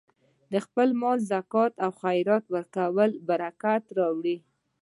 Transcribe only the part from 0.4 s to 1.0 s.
د خپل